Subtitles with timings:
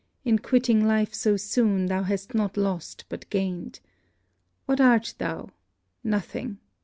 [0.25, 3.81] In quitting life so soon, thou hast not lost but gained!
[4.65, 5.49] What art thou?
[6.03, 6.57] nothing!